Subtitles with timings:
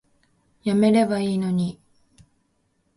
[0.63, 1.79] やめればいいのに